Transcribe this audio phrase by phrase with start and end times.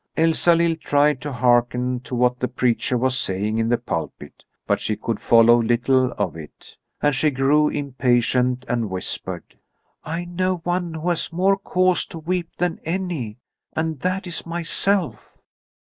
[0.17, 4.95] Elsalill tried to hearken to what the preacher was saying in the pulpit, but she
[4.95, 6.75] could follow little of it.
[7.03, 9.59] And she grew impatient and whispered:
[10.03, 13.37] "I know one who has more cause to weep than any,
[13.73, 15.37] and that is myself.